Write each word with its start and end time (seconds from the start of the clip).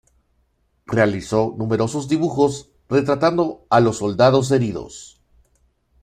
Realizó 0.87 1.53
numerosos 1.59 2.09
dibujos 2.09 2.71
retratando 2.89 3.67
a 3.69 3.79
los 3.79 3.99
soldados 3.99 4.49
heridos. 4.49 5.21